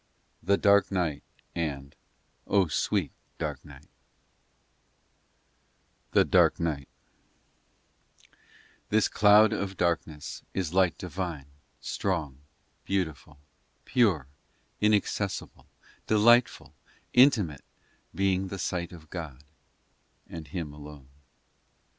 THE 0.41 0.57
DARK 0.57 0.89
NIGHT 0.91 1.21
Aquella 1.55 1.91
niebla 2.47 3.79
escura 6.15 6.71
I 6.71 6.85
THIS 8.89 9.07
cloud 9.07 9.53
of 9.53 9.77
darkness 9.77 10.41
Is 10.55 10.73
light 10.73 10.97
divine, 10.97 11.45
strong, 11.81 12.39
beautiful, 12.83 13.37
Pure, 13.85 14.25
inaccessible, 14.79 15.67
Delightful, 16.07 16.73
intimate, 17.13 17.63
Being 18.15 18.47
the 18.47 18.57
sight 18.57 18.91
of 18.91 19.11
God 19.11 19.43
and 20.27 20.47
Him 20.47 20.73
alone. 20.73 21.09